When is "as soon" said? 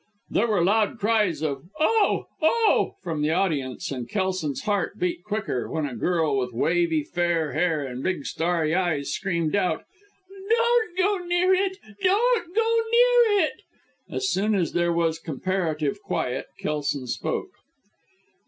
14.09-14.55